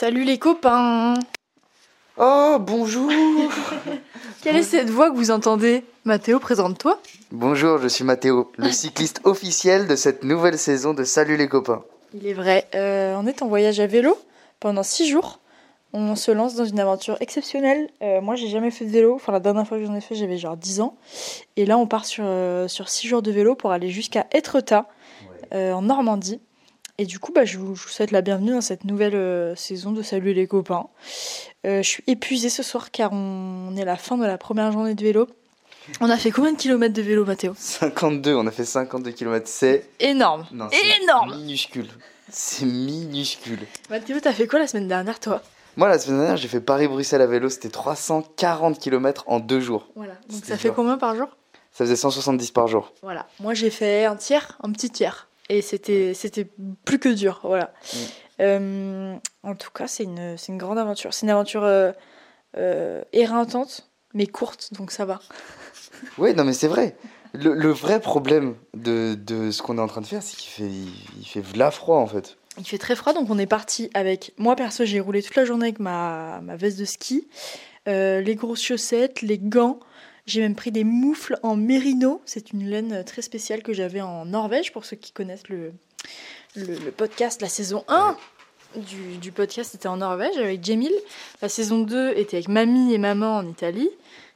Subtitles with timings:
[0.00, 1.14] Salut les copains
[2.16, 3.10] Oh, bonjour
[4.44, 5.82] Quelle est cette voix que vous entendez?
[6.04, 7.00] Mathéo, présente-toi.
[7.32, 11.82] Bonjour, je suis Mathéo, le cycliste officiel de cette nouvelle saison de Salut les copains.
[12.14, 14.16] Il est vrai, euh, on est en voyage à vélo
[14.60, 15.40] pendant 6 jours.
[15.92, 17.88] On se lance dans une aventure exceptionnelle.
[18.00, 19.16] Euh, moi, j'ai jamais fait de vélo.
[19.16, 20.94] Enfin, la dernière fois que j'en ai fait, j'avais genre 10 ans.
[21.56, 24.86] Et là, on part sur, euh, sur 6 jours de vélo pour aller jusqu'à Étretat,
[25.52, 26.40] euh, en Normandie.
[27.00, 29.54] Et du coup, bah, je, vous, je vous souhaite la bienvenue dans cette nouvelle euh,
[29.54, 30.88] saison de Salut les copains.
[31.64, 34.72] Euh, je suis épuisée ce soir car on est à la fin de la première
[34.72, 35.28] journée de vélo.
[36.00, 37.54] On a fait combien de kilomètres de vélo, Mathéo?
[37.56, 39.88] 52, on a fait 52 km, c'est...
[40.00, 41.86] Énorme Non, c'est Énorme minuscule.
[42.30, 43.60] C'est minuscule.
[43.90, 45.40] Mathéo, t'as fait quoi la semaine dernière, toi?
[45.76, 49.86] Moi, la semaine dernière, j'ai fait Paris-Bruxelles à vélo, c'était 340 km en deux jours.
[49.94, 50.14] Voilà.
[50.28, 51.28] Donc ça fait combien par jour?
[51.70, 52.92] Ça faisait 170 par jour.
[53.02, 53.28] Voilà.
[53.38, 55.27] Moi, j'ai fait un tiers, un petit tiers.
[55.48, 56.46] Et c'était, c'était
[56.84, 57.40] plus que dur.
[57.42, 57.72] Voilà.
[57.92, 57.96] Mm.
[58.40, 61.14] Euh, en tout cas, c'est une, c'est une grande aventure.
[61.14, 61.92] C'est une aventure euh,
[62.56, 65.20] euh, éreintante, mais courte, donc ça va.
[66.16, 66.96] Oui, non mais c'est vrai.
[67.32, 70.50] Le, le vrai problème de, de ce qu'on est en train de faire, c'est qu'il
[70.50, 72.36] fait, il, il fait v'là froid en fait.
[72.58, 74.32] Il fait très froid, donc on est parti avec.
[74.36, 77.28] Moi, perso, j'ai roulé toute la journée avec ma, ma veste de ski,
[77.88, 79.80] euh, les grosses chaussettes, les gants.
[80.28, 82.20] J'ai même pris des moufles en mérino.
[82.26, 85.72] C'est une laine très spéciale que j'avais en Norvège, pour ceux qui connaissent le,
[86.54, 88.14] le, le podcast, la saison 1
[88.76, 90.92] du, du podcast était en Norvège avec Jamil.
[91.40, 93.88] La saison 2 était avec mamie et maman en Italie.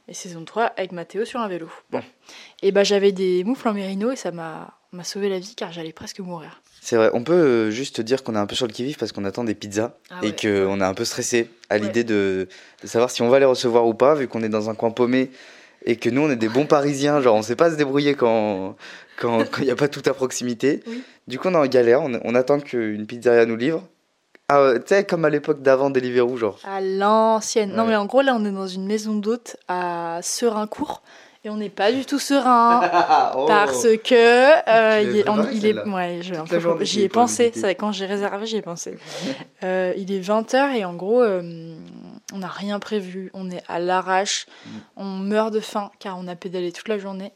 [0.07, 1.69] Et saison 3 avec Mathéo sur un vélo.
[1.91, 2.01] Bon.
[2.63, 5.71] Et bah j'avais des moufles en mérino et ça m'a m'a sauvé la vie car
[5.71, 6.61] j'allais presque mourir.
[6.81, 9.11] C'est vrai, on peut euh, juste dire qu'on est un peu sur le qui-vive parce
[9.11, 10.35] qu'on attend des pizzas Ah et ouais.
[10.35, 11.81] qu'on est un peu stressé à Ouais.
[11.81, 12.47] l'idée de,
[12.81, 14.91] de savoir si on va les recevoir ou pas, vu qu'on est dans un coin
[14.91, 15.31] paumé
[15.85, 18.75] et que nous on est des bons parisiens, genre on sait pas se débrouiller quand
[19.19, 20.81] quand il n'y a pas tout à proximité.
[20.87, 21.03] Oui.
[21.27, 23.83] Du coup on est en galère, on, on attend qu'une pizzeria nous livre.
[24.49, 26.59] Ah, euh, tu sais, comme à l'époque d'avant Deliveroo, genre.
[26.65, 27.71] À l'ancienne.
[27.73, 31.01] Non, mais en gros, là, on est dans une maison d'hôte à Serincourt.
[31.45, 32.81] Et on n'est pas du tout serein.
[33.35, 33.45] Oh.
[33.47, 34.69] Parce que.
[34.69, 36.19] euh, il est, on- il ouais,
[36.81, 37.51] j'y ai pensé.
[37.79, 38.97] quand j'ai réservé, j'y ai pensé.
[39.63, 41.41] Euh, il est 20h et en gros, euh,
[42.33, 43.29] on n'a rien prévu.
[43.33, 44.45] On est à l'arrache.
[44.65, 44.69] Mm.
[44.97, 47.31] On meurt de faim car on a pédalé toute la journée.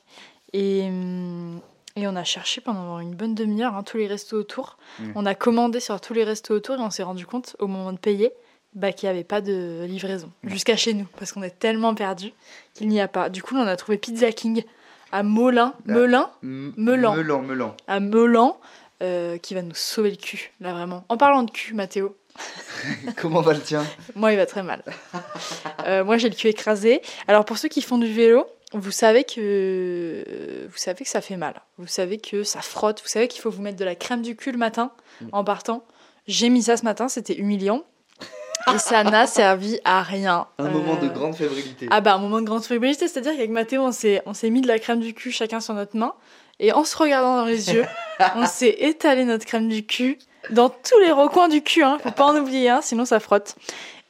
[0.53, 1.59] Et, hum,
[1.95, 4.77] et on a cherché pendant une bonne demi-heure hein, tous les restos autour.
[4.99, 5.11] Mm.
[5.15, 7.93] On a commandé sur tous les restos autour et on s'est rendu compte au moment
[7.93, 8.31] de payer
[8.73, 10.49] bah, qu'il n'y avait pas de livraison Mm.
[10.49, 12.33] jusqu'à chez nous parce qu'on est tellement perdus
[12.73, 13.29] qu'il n'y a pas.
[13.29, 14.63] Du coup, on a trouvé Pizza King
[15.11, 15.91] à Molin, Ah.
[15.93, 17.15] Melun, Melan.
[17.15, 17.75] Melan, Melan.
[17.87, 18.59] à Melan,
[19.01, 21.05] euh, qui va nous sauver le cul, là vraiment.
[21.09, 22.15] En parlant de cul, Mathéo,
[23.17, 23.85] Comment va le tien?
[24.15, 24.83] Moi il va très mal.
[25.85, 27.01] Euh, moi j'ai le cul écrasé.
[27.27, 30.23] Alors pour ceux qui font du vélo, vous savez que
[30.69, 31.55] vous savez que ça fait mal.
[31.77, 33.01] Vous savez que ça frotte.
[33.01, 34.91] Vous savez qu'il faut vous mettre de la crème du cul le matin
[35.31, 35.83] en partant.
[36.27, 37.83] J'ai mis ça ce matin, c'était humiliant.
[38.73, 40.47] Et ça n'a servi à rien.
[40.59, 41.87] Un Euh, moment de grande fébrilité.
[41.89, 44.59] Ah bah un moment de grande fébrilité, c'est-à-dire qu'avec Mathéo, on s'est, on s'est mis
[44.61, 46.13] de la crème du cul chacun sur notre main,
[46.59, 47.85] et en se regardant dans les yeux,
[48.35, 50.17] on s'est étalé notre crème du cul
[50.49, 53.55] dans tous les recoins du cul, hein, faut pas en oublier un, sinon ça frotte.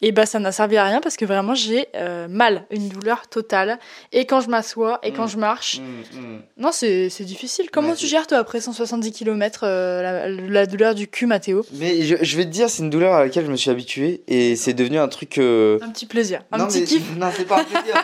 [0.03, 3.27] Et bah ça n'a servi à rien parce que vraiment j'ai euh, mal, une douleur
[3.29, 3.79] totale,
[4.11, 5.29] et quand je m'assois, et quand Mm.
[5.29, 6.41] je marche, Mm, mm.
[6.57, 7.71] non c'est, difficile.
[7.71, 11.65] Comment tu gères toi après 170 km la, la douleur du cul, Mathéo?
[11.73, 14.21] Mais je, je vais te dire, c'est une douleur à laquelle je me suis habitué
[14.27, 15.39] et c'est devenu un truc.
[15.39, 17.01] euh, Un petit plaisir, un non, petit mais- kiff.
[17.17, 17.95] Non, c'est pas un plaisir.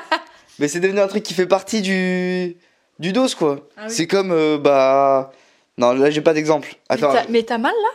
[0.57, 2.57] mais c'est devenu un truc qui fait partie du
[2.97, 3.67] du dos quoi.
[3.77, 3.93] Ah oui.
[3.93, 5.31] C'est comme euh, bah
[5.77, 6.75] non là j'ai pas d'exemple.
[7.29, 7.89] Mais t'as mal là?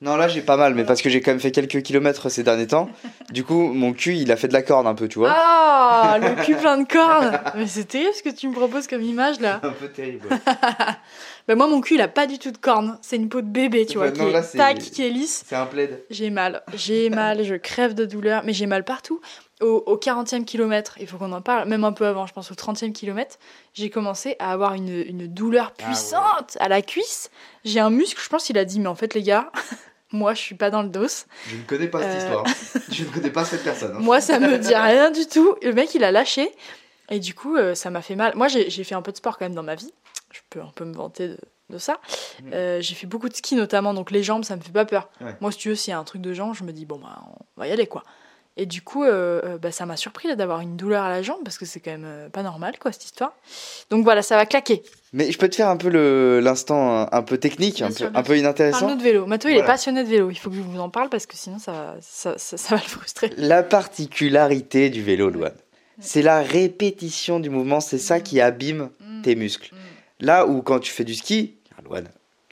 [0.00, 2.44] Non là j'ai pas mal mais parce que j'ai quand même fait quelques kilomètres ces
[2.44, 2.88] derniers temps.
[3.30, 5.32] Du coup mon cul il a fait de la corde un peu tu vois.
[5.36, 7.40] Ah, le cul plein de cornes.
[7.56, 9.58] Mais c'est terrible ce que tu me proposes comme image là.
[9.64, 10.28] Un peu terrible.
[11.48, 13.46] Bah moi mon cul il a pas du tout de cornes, c'est une peau de
[13.46, 15.44] bébé tu vois Bah qui non, est tac, qui est lisse.
[15.48, 16.04] c'est un plaid.
[16.10, 19.18] J'ai mal, j'ai mal, je crève de douleur, mais j'ai mal partout.
[19.62, 22.52] Au, au 40e kilomètre, il faut qu'on en parle, même un peu avant, je pense
[22.52, 23.38] au 30e kilomètre,
[23.72, 25.86] j'ai commencé à avoir une, une douleur Ah ouais.
[25.86, 27.30] puissante à la cuisse.
[27.64, 29.50] J'ai un muscle, je pense qu'il a dit, mais en fait les gars,
[30.12, 31.06] moi je suis pas dans le dos.
[31.48, 32.18] Je ne connais pas cette Euh.
[32.18, 32.44] histoire.
[32.90, 33.92] je ne connais pas cette personne.
[33.96, 34.00] hein.
[34.00, 35.54] Moi, ça me dit rien du tout.
[35.62, 36.50] Le mec, il a lâché.
[37.10, 38.34] Et du coup, euh, ça m'a fait mal.
[38.36, 39.92] Moi, j'ai fait un peu de sport quand même dans ma vie.
[40.32, 41.38] Je peux un peu me vanter de,
[41.70, 42.00] de ça.
[42.42, 42.50] Mm.
[42.52, 45.08] Euh, j'ai fait beaucoup de ski notamment, donc les jambes, ça me fait pas peur.
[45.22, 45.34] Ouais.
[45.40, 46.98] Moi, si tu veux, s'il y a un truc de jambes, je me dis, bon,
[46.98, 47.18] bah,
[47.56, 48.02] on va y aller, quoi.
[48.60, 51.38] Et du coup, euh, euh, bah, ça m'a surpris d'avoir une douleur à la jambe,
[51.44, 53.32] parce que c'est quand même euh, pas normal, quoi, cette histoire.
[53.88, 54.82] Donc voilà, ça va claquer.
[55.12, 55.88] Mais je peux te faire un peu
[56.40, 58.80] l'instant un, un peu technique, un sûr, peu, un peu inintéressant.
[58.80, 59.26] Parle-nous de vélo.
[59.26, 60.28] Mathieu, il est passionné de vélo.
[60.30, 62.74] Il faut que je vous en parle, parce que sinon, ça va, ça, ça- ça
[62.74, 63.30] va le frustrer.
[63.36, 65.54] La particularité du vélo, Louane,
[66.00, 68.90] c'est la répétition du mouvement, c'est ça qui abîme
[69.22, 69.70] tes muscles.
[70.20, 71.54] Là où quand tu fais du ski,
[71.84, 72.08] Louane,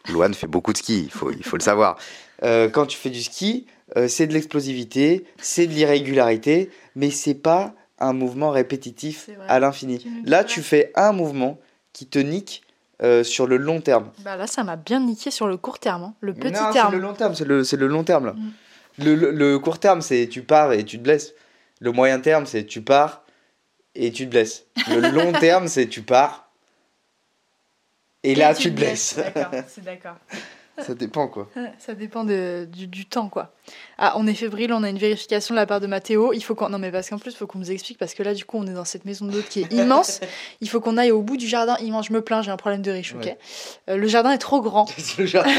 [0.09, 1.99] Louane fait beaucoup de ski, il faut, il faut le savoir.
[2.45, 3.67] Euh, quand tu fais du ski,
[3.97, 9.59] euh, c'est de l'explosivité, c'est de l'irrégularité, mais c'est pas un mouvement répétitif C'est à
[9.61, 10.05] l'infini.
[10.25, 11.59] Là, tu fais un mouvement
[11.93, 12.63] qui te nique
[13.03, 14.11] euh, sur le long terme.
[14.21, 16.03] Bah là, ça m'a bien niqué sur le court terme.
[16.05, 16.15] hein.
[16.21, 16.93] Le petit non, c'est terme.
[16.93, 18.33] le long terme, c'est le, c'est le long terme là.
[18.33, 18.53] Mm.
[19.05, 21.35] Le, le- le court terme, c'est tu pars et tu te blesses.
[21.81, 23.23] Le moyen terme, c'est tu pars
[23.95, 24.65] et tu te blesses.
[24.89, 26.51] Le long terme, c'est tu pars
[28.23, 29.17] et, là tu te blesses.
[29.17, 30.17] D'accord, c'est d'accord.
[30.79, 31.49] Ça dépend quoi.
[31.79, 33.53] Ça dépend de- du, du temps, quoi.
[33.99, 36.33] Ah, on est fébrile, on a une vérification de la part de Mathéo.
[36.35, 36.69] Il faut qu'on...
[36.69, 38.59] Non, mais parce qu'en plus, il faut qu'on nous explique, parce que là, du coup,
[38.59, 40.21] on est dans cette maison d'hôte qui est immense.
[40.61, 42.07] Il faut qu'on aille au bout du jardin immense.
[42.09, 43.39] Je me plains, j'ai un problème de riche, ok Ouais.
[43.89, 45.51] Euh, Le jardin est trop grand, C'est le jardin.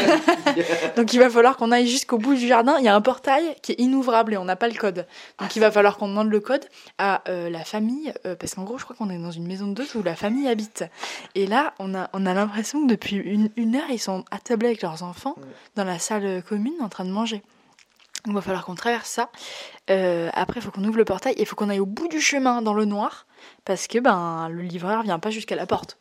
[0.95, 2.75] donc il va falloir qu'on aille jusqu'au bout du jardin.
[2.79, 5.07] Il y a un portail qui est inouvrable et on n'a pas le code.
[5.39, 6.65] Donc il va falloir qu'on demande le code
[6.99, 9.67] à euh, la famille, euh, parce qu'en gros, je crois qu'on est dans une maison
[9.67, 10.83] d'hôte où la famille habite.
[11.35, 14.67] Et là, on a, on a l'impression que depuis une, une heure, ils sont attablés
[14.67, 15.43] avec leurs enfants Ouais.
[15.75, 17.41] dans la salle commune en train de manger.
[18.25, 19.29] Il va falloir qu'on traverse ça.
[19.89, 22.07] Euh, après, il faut qu'on ouvre le portail et il faut qu'on aille au bout
[22.09, 23.25] du chemin dans le noir
[23.63, 25.97] parce que ben le livreur vient pas jusqu'à la porte.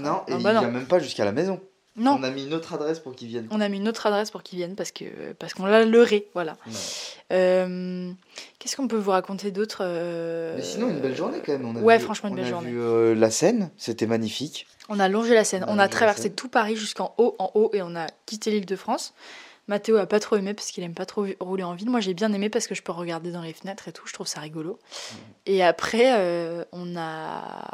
[0.00, 0.60] Non, et Ah il non.
[0.60, 1.60] vient même pas jusqu'à la maison.
[1.96, 3.46] Non, On a mis une autre adresse pour qu'ils viennent.
[3.52, 6.28] on a mis une autre adresse pour qu'ils viennent parce que parce qu'on l'a leurré,
[6.34, 6.56] voilà.
[7.32, 8.10] Euh,
[8.58, 11.66] Qu'est-ce qu'on peut vous raconter d'autre euh, Mais sinon, une belle journée quand même.
[11.66, 12.70] On a Ouais, vu- franchement, une on belle a journée.
[12.70, 14.66] vu euh, la Seine, c'était magnifique.
[14.88, 17.50] On a longé la Seine, On a on a traversé tout Paris jusqu'en haut, en
[17.54, 19.14] haut, et on a quitté l'île de France.
[19.66, 21.88] Mathéo a pas trop aimé parce qu'il aime pas trop rouler en ville.
[21.88, 24.12] Moi j'ai bien aimé parce que je peux regarder dans les fenêtres et tout, je
[24.12, 24.78] trouve ça rigolo.
[25.46, 27.66] Et après, euh, on a.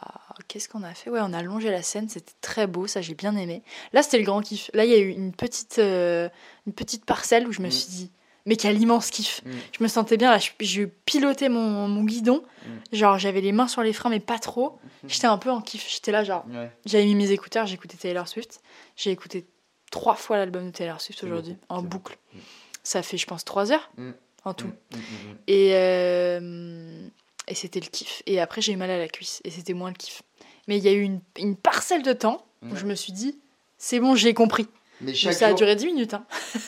[0.49, 1.11] Qu'est-ce qu'on a fait?
[1.11, 3.63] Ouais, on a longé la Seine, c'était très beau, ça j'ai bien aimé.
[3.93, 4.71] Là c'était le grand kiff.
[4.75, 6.29] Là il y a eu une petite, euh,
[6.67, 7.71] une petite parcelle où je me Mm.
[7.73, 8.11] suis dit,
[8.47, 9.51] mais quel immense kiff Mm.
[9.79, 12.97] Je me sentais bien là, je, je pilotais mon, mon guidon, Mm.
[12.97, 14.79] genre j'avais les mains sur les freins mais pas trop.
[15.09, 16.45] J'étais un peu en kiff, j'étais là genre.
[16.51, 16.71] Ouais.
[16.87, 18.61] J'avais mis mes écouteurs, écouté Taylor Swift.
[18.97, 19.47] J'ai écouté
[19.91, 22.17] trois fois l'album de Taylor Swift aujourd'hui, en boucle.
[22.33, 22.45] beaucoup.
[22.83, 24.11] Ça fait, je pense, trois heures Mm.
[24.45, 24.67] en tout.
[24.67, 25.37] Mm, mm, mm, mm.
[25.49, 27.09] Et, euh,
[27.49, 28.23] et c'était le kiff.
[28.27, 30.23] Et après, j'ai eu mal à la cuisse et c'était moins le kiff.
[30.69, 33.39] Mais il y a eu une, une parcelle de temps où je me suis dit,
[33.79, 34.69] c'est bon, j'ai compris.
[35.01, 36.15] Mais chaque ça a jour, duré 10 minutes.
[36.15, 36.25] Hein.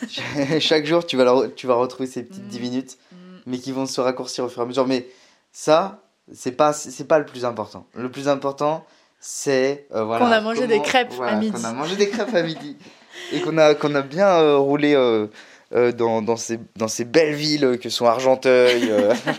[0.60, 2.48] chaque jour, tu vas, la tu vas retrouver ces petites Mm.
[2.48, 2.98] 10 minutes,
[3.46, 4.86] mais qui vont se raccourcir au fur et à mesure.
[4.86, 5.06] Mais
[5.52, 6.02] ça,
[6.32, 7.86] c'est pas, c'est pas le plus important.
[7.94, 8.86] Le plus important,
[9.20, 11.52] c'est euh, voilà, Qu'on a mangé des crêpes voilà, à midi.
[11.52, 12.76] Qu'on a mangé des crêpes à midi
[13.32, 15.26] et qu'on a, qu'on a bien euh, roulé euh,
[15.74, 18.92] euh, dans, dans, ces, dans ces belles villes que sont Argenteuil.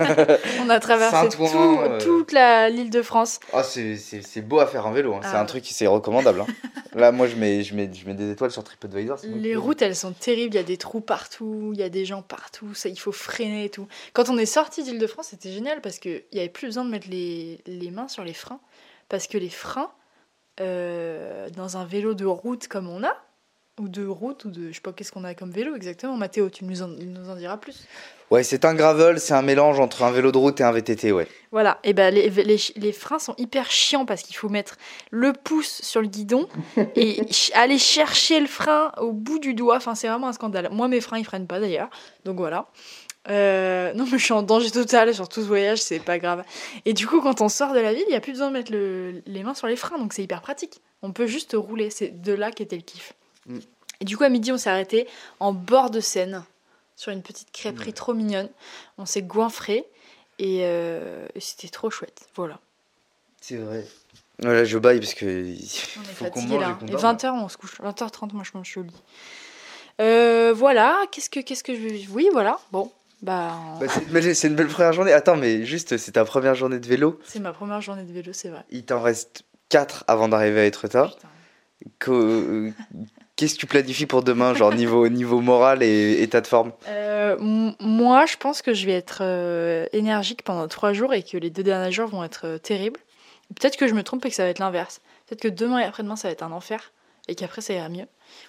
[0.66, 1.46] On a traversé tout-
[2.00, 3.40] toute la- l'île de France.
[3.54, 5.14] Ah, c'est, c'est, c'est beau à faire en vélo.
[5.14, 5.20] hein.
[5.22, 5.42] C'est Ah.
[5.42, 6.42] un truc qui c'est recommandable.
[6.42, 6.48] hein.
[6.96, 9.20] Là, moi, je mets, je, mets, je mets des étoiles sur TripAdvisor.
[9.20, 10.54] c'est Les routes, elles sont terribles.
[10.56, 12.74] Il y a des trous partout, il y a des gens partout.
[12.74, 13.88] Ça, il faut freiner et tout.
[14.14, 17.08] Quand on est sorti d'Île-de-France, c'était génial parce qu'il n'y avait plus besoin de mettre
[17.10, 18.60] les, les mains sur les freins.
[19.10, 19.92] Parce que les freins,
[20.62, 23.16] euh, dans un vélo de route comme on a,
[23.80, 24.68] ou de route, ou de.
[24.70, 26.16] Je sais pas qu'est-ce qu'on a comme vélo exactement.
[26.16, 27.86] Mathéo, tu nous en, nous en diras plus.
[28.30, 31.12] Ouais, c'est un gravel, c'est un mélange entre un vélo de route et un VTT,
[31.12, 31.28] ouais.
[31.52, 34.78] Voilà, et ben les, les, les freins sont hyper chiants parce qu'il faut mettre
[35.12, 36.48] le pouce sur le guidon
[36.96, 37.22] et
[37.54, 39.78] aller chercher le frein au bout du doigt.
[39.78, 40.70] Enfin, c'est vraiment un scandale.
[40.72, 41.90] Moi, mes freins, ils freinent pas d'ailleurs.
[42.26, 42.68] Donc voilà.
[43.30, 46.44] Euh, non, mais je suis en danger total sur tout ce voyage, c'est pas grave.
[46.86, 48.54] Et du coup, quand on sort de la ville, il n'y a plus besoin de
[48.54, 50.82] mettre le- les mains sur les freins, donc c'est hyper pratique.
[51.04, 53.14] On peut juste rouler, c'est de là qu'était le kiff.
[53.48, 53.60] Mm.
[54.02, 55.08] Et du coup, à midi, on s'est arrêté
[55.40, 56.44] en bord de Seine,
[56.96, 57.94] sur une petite crêperie Ouais.
[57.94, 58.50] trop mignonne.
[58.98, 59.86] On s'est goinfré
[60.40, 62.28] et, euh, et c'était trop chouette.
[62.36, 62.60] Voilà.
[63.42, 63.86] C'est vrai.
[64.40, 65.26] Voilà, je baille parce que.
[65.26, 66.72] On est Faut qu'on fatigué là.
[66.72, 67.16] et qu'on Et dorme.
[67.18, 67.80] 20h, on se couche.
[67.82, 68.92] 20h30, moi je mange au lit.
[70.02, 72.10] Euh, voilà, qu'est-ce que, qu'est-ce que je.
[72.10, 72.92] Oui, voilà, bon.
[73.22, 75.14] Bah, Bah, c'est, une belle- première journée.
[75.14, 77.20] Attends, mais juste, c'est ta première journée de vélo?
[77.26, 78.66] c'est ma première journée de vélo, c'est vrai.
[78.70, 81.08] Il t'en reste 4 avant d'arriver à Etretat.
[81.10, 82.74] Putain.
[83.36, 86.72] Que- Qu'est-ce que tu planifies pour demain, genre niveau, niveau moral et état de forme
[86.88, 87.36] Euh,
[87.80, 91.50] moi, je pense que je vais être euh, énergique pendant trois jours et que les
[91.50, 93.00] deux derniers jours vont être euh, terribles.
[93.60, 95.02] Peut-être que je me trompe et que ça va être l'inverse.
[95.28, 96.92] Peut-être que demain et après-demain, ça va être un enfer
[97.28, 98.06] et qu'après, ça ira mieux.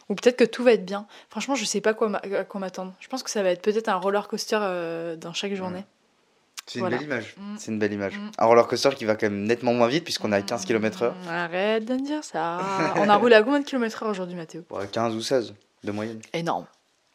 [0.09, 1.07] Ou peut-être que tout va être bien.
[1.31, 2.93] Franchement, je sais pas quoi à quoi m'attendre.
[3.01, 4.59] Je pense que ça va être peut-être un roller coaster
[5.19, 5.85] dans chaque journée.
[6.67, 6.97] C'est Voilà.
[6.97, 7.35] une belle image.
[7.37, 7.55] Mm.
[7.59, 8.17] C'est une belle image.
[8.19, 8.31] Mm.
[8.39, 11.11] Un roller coaster qui va quand même nettement moins vite puisqu'on est à 15 km/h.
[11.13, 12.61] Mmh, Arrête de me dire ça.
[12.97, 14.63] On a roulé à combien de heure aujourd'hui, Mathéo?
[14.71, 16.21] Ouais, 15 ou 16 de moyenne.
[16.33, 16.67] Énorme.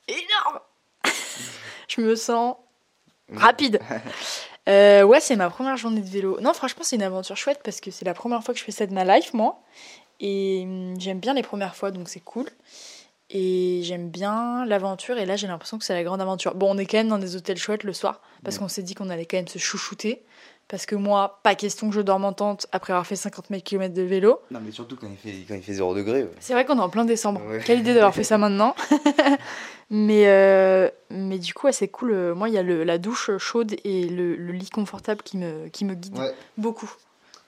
[0.07, 0.59] Énorme
[1.87, 2.55] Je me sens
[3.33, 3.79] rapide.
[4.67, 6.39] Euh, ouais, c'est ma première journée de vélo.
[6.41, 8.71] Non, franchement, c'est une aventure chouette parce que c'est la première fois que je fais
[8.71, 9.63] ça de ma life, moi.
[10.19, 12.45] Et hum, j'aime bien les premières fois, donc c'est cool.
[13.31, 15.17] Et j'aime bien l'aventure.
[15.17, 16.55] Et là, j'ai l'impression que c'est la grande aventure.
[16.55, 18.21] Bon, on est quand même dans des hôtels chouettes le soir.
[18.43, 20.23] Parce qu'on s'est dit qu'on allait quand même se chouchouter.
[20.67, 23.61] Parce que moi, pas question que je dorme en tente après avoir fait 50 000
[23.61, 24.39] km de vélo.
[24.51, 26.23] Non, mais surtout quand il fait, quand il fait 0 degré.
[26.23, 26.31] ouais.
[26.39, 27.41] C'est vrai qu'on est en plein décembre.
[27.47, 27.59] Ouais.
[27.65, 28.75] Quelle idée d'avoir fait ça maintenant.
[29.89, 32.33] mais, euh, mais du coup, ouais, c'est cool.
[32.33, 35.67] Moi, il y a le- la douche chaude et le, le lit confortable qui me,
[35.69, 36.17] qui me guide
[36.57, 36.91] beaucoup.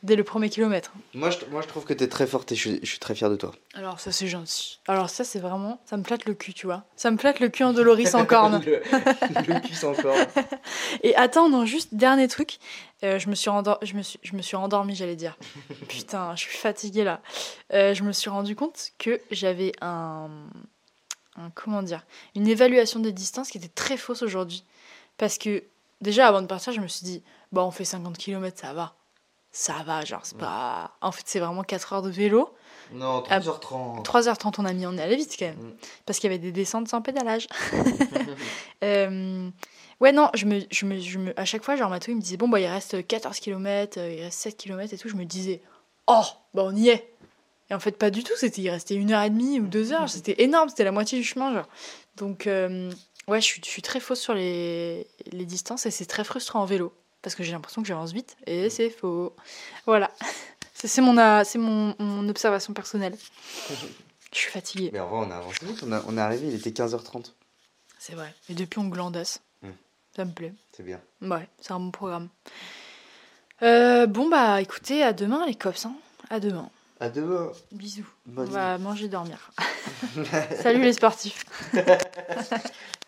[0.04, 0.92] Dès le premier kilomètre.
[1.14, 3.14] Moi, je, moi, je trouve que t'es très forte et je, suis- je suis très
[3.14, 3.52] fier de toi.
[3.76, 4.80] Alors ça c'est gentil.
[4.88, 6.84] Alors ça c'est vraiment, ça me flatte le cul, tu vois.
[6.96, 8.64] Ça me flatte le cul en Doloris en corne.
[8.66, 10.26] le, le cul sans corne.
[11.04, 12.58] Et attends, non, juste dernier truc.
[13.04, 14.20] Euh, je, me suis endor- je, me suis...
[14.24, 15.38] je me suis endormie, j'allais dire.
[15.88, 17.22] Putain, je suis fatiguée là.
[17.74, 20.30] Euh, je me suis rendu compte que j'avais un...
[21.38, 21.50] un...
[21.54, 22.04] Comment dire
[22.36, 24.64] Une évaluation des distances qui était très fausse aujourd'hui.
[25.18, 25.64] Parce que
[26.02, 28.96] déjà avant de partir, je me suis dit, bah on fait 50 km, ça va.
[29.54, 30.92] Ça va, genre c'est pas...
[31.02, 32.54] En fait c'est vraiment 4 heures de vélo.
[32.94, 34.04] Non, Ah, 3h30.
[34.04, 35.56] 3h30 on a mis, on est allé vite quand même.
[35.58, 35.74] Mm.
[36.06, 37.48] Parce qu'il y avait des descentes sans pédalage.
[38.84, 39.50] Euh,
[40.00, 42.22] ouais, non, je me, je me, je me, à chaque fois, genre, Matou, il me
[42.22, 45.08] disait, bon, bah, il reste 14 km, il reste 7 km et tout.
[45.08, 45.62] Je me disais,
[46.08, 46.24] oh,
[46.56, 47.14] bah, on y est.
[47.70, 48.34] Et en fait, pas du tout.
[48.38, 50.10] C'était, il restait une heure et demie ou deux heures.
[50.10, 50.70] C'était énorme.
[50.70, 51.68] C'était la moitié du chemin, genre.
[52.18, 52.92] Donc, euh,
[53.28, 56.62] ouais, je suis, je suis très fausse sur les, les distances et c'est très frustrant
[56.62, 56.92] en vélo.
[57.22, 59.36] Parce que j'ai l'impression que j'avance vite et c'est faux.
[59.86, 60.12] Voilà.
[60.74, 63.16] C'est mon, c'est mon, mon observation personnelle.
[64.34, 64.90] Je suis fatiguée.
[64.92, 65.84] Mais en vrai, on a avancé vite.
[65.86, 67.34] On, a, on est arrivé, il était 15h30.
[68.00, 68.34] C'est vrai.
[68.50, 69.42] Et depuis, on glandasse.
[69.62, 69.70] Mm.
[70.16, 70.54] Ça me plaît.
[70.76, 71.00] C'est bien.
[71.22, 72.30] Ouais, c'est un bon programme.
[73.62, 75.86] Euh, bon, bah écoutez, à demain les cops.
[75.86, 75.94] Hein.
[76.32, 76.70] À demain.
[77.00, 77.52] À demain.
[77.72, 78.08] Bisous.
[78.26, 79.52] Bonne On va manger, dormir.
[80.64, 81.46] Salut les sportifs.